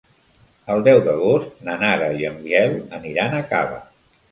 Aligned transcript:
El 0.75 0.79
deu 0.87 1.01
d'agost 1.07 1.61
na 1.69 1.77
Nara 1.83 2.09
i 2.23 2.27
en 2.33 2.41
Biel 2.47 2.75
aniran 3.01 3.39
a 3.39 3.47
Cava. 3.55 3.81